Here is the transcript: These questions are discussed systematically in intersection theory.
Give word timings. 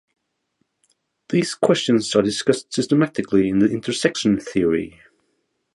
These 1.29 1.53
questions 1.53 2.15
are 2.15 2.23
discussed 2.23 2.73
systematically 2.73 3.47
in 3.49 3.61
intersection 3.61 4.39
theory. 4.39 4.99